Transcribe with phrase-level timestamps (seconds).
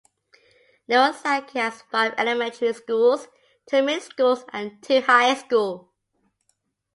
[0.89, 3.27] Nirasaki has five elementary schools,
[3.69, 5.89] two middle schools and two high schools.